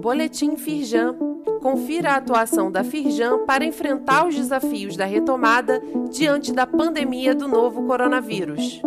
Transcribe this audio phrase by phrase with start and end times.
[0.00, 1.16] Boletim Firjan.
[1.62, 5.80] Confira a atuação da Firjan para enfrentar os desafios da retomada
[6.10, 8.82] diante da pandemia do novo coronavírus.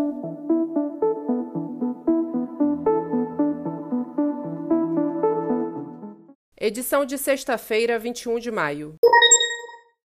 [6.60, 8.96] Edição de sexta-feira, 21 de maio.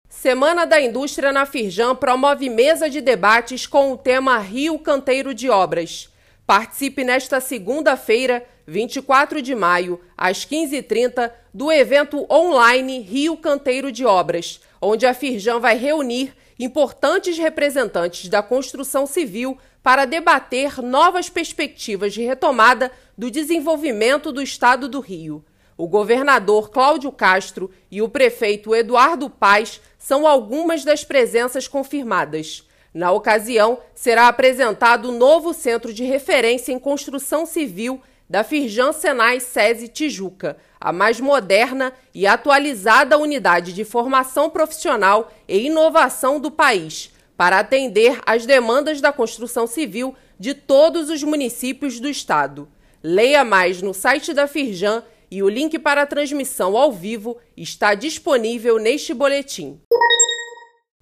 [0.08, 5.50] Semana da Indústria na Firjan promove mesa de debates com o tema Rio Canteiro de
[5.50, 6.08] Obras.
[6.51, 14.61] Participe nesta segunda-feira, 24 de maio, às 15h30, do evento online Rio Canteiro de Obras,
[14.82, 22.22] onde a Firjan vai reunir importantes representantes da construção civil para debater novas perspectivas de
[22.22, 25.44] retomada do desenvolvimento do Estado do Rio.
[25.77, 32.69] O governador Cláudio Castro e o prefeito Eduardo Paes são algumas das presenças confirmadas.
[32.92, 39.41] Na ocasião, será apresentado o novo centro de referência em construção civil da Firjan Senai
[39.41, 47.12] SESI Tijuca, a mais moderna e atualizada unidade de formação profissional e inovação do país,
[47.36, 52.68] para atender às demandas da construção civil de todos os municípios do estado.
[53.02, 57.94] Leia mais no site da Firjan e o link para a transmissão ao vivo está
[57.94, 59.80] disponível neste boletim.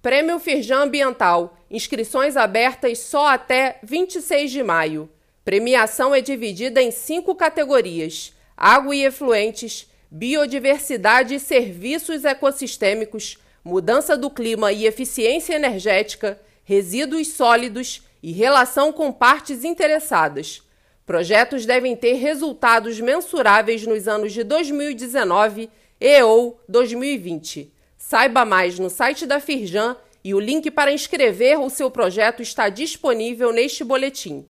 [0.00, 1.58] Prêmio Firjan Ambiental.
[1.68, 5.10] Inscrições abertas só até 26 de maio.
[5.44, 14.30] Premiação é dividida em cinco categorias: água e efluentes, biodiversidade e serviços ecossistêmicos, mudança do
[14.30, 20.62] clima e eficiência energética, resíduos sólidos e relação com partes interessadas.
[21.04, 25.68] Projetos devem ter resultados mensuráveis nos anos de 2019
[26.00, 27.77] e ou 2020.
[28.08, 32.70] Saiba mais no site da Firjan e o link para inscrever o seu projeto está
[32.70, 34.46] disponível neste boletim.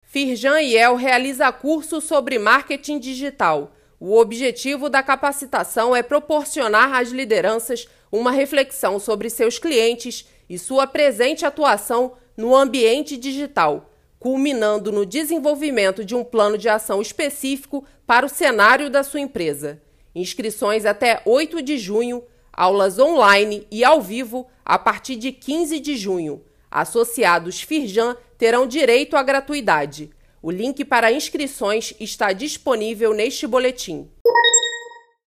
[0.00, 3.72] Firjan El realiza curso sobre marketing digital.
[4.00, 10.86] O objetivo da capacitação é proporcionar às lideranças uma reflexão sobre seus clientes e sua
[10.86, 18.24] presente atuação no ambiente digital culminando no desenvolvimento de um plano de ação específico para
[18.24, 19.82] o cenário da sua empresa.
[20.14, 22.24] Inscrições até 8 de junho,
[22.58, 26.44] aulas online e ao vivo a partir de 15 de junho.
[26.68, 30.10] Associados Firjan terão direito à gratuidade.
[30.42, 34.10] O link para inscrições está disponível neste boletim.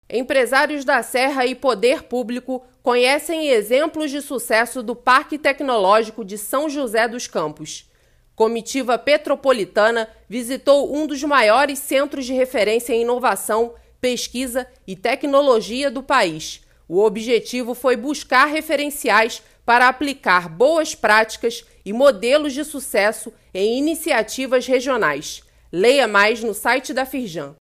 [0.09, 6.69] Empresários da Serra e Poder Público conhecem exemplos de sucesso do Parque Tecnológico de São
[6.69, 7.91] José dos Campos.
[8.37, 16.01] Comitiva Petropolitana visitou um dos maiores centros de referência em inovação, pesquisa e tecnologia do
[16.01, 16.65] país.
[16.87, 24.65] O objetivo foi buscar referenciais para aplicar boas práticas e modelos de sucesso em iniciativas
[24.65, 25.43] regionais.
[25.71, 27.55] Leia mais no site da Firjan.